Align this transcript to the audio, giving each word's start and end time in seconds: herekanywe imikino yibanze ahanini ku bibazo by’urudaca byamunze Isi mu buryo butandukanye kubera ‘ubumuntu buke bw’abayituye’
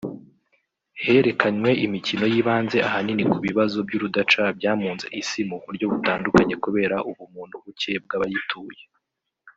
herekanywe 1.03 1.71
imikino 1.85 2.25
yibanze 2.33 2.77
ahanini 2.87 3.23
ku 3.31 3.37
bibazo 3.45 3.77
by’urudaca 3.87 4.43
byamunze 4.57 5.05
Isi 5.21 5.41
mu 5.49 5.57
buryo 5.63 5.85
butandukanye 5.93 6.55
kubera 6.63 6.95
‘ubumuntu 7.09 7.55
buke 7.63 7.93
bw’abayituye’ 8.05 8.83